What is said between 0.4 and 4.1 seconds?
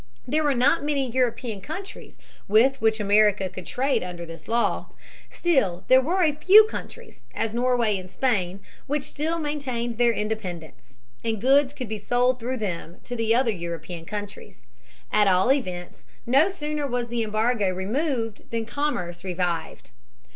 were not many European countries with which America could trade